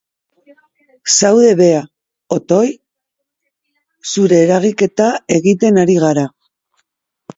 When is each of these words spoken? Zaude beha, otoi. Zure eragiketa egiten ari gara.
Zaude 1.15 1.51
beha, 1.59 1.81
otoi. 2.37 2.71
Zure 4.15 4.41
eragiketa 4.47 5.11
egiten 5.41 5.83
ari 5.83 5.99
gara. 6.07 6.25